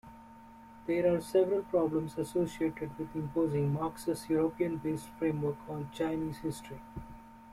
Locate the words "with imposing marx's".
2.97-4.27